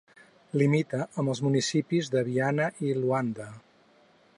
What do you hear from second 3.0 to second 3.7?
Luanda.